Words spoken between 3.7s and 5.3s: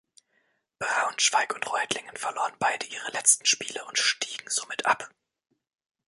und stiegen somit ab.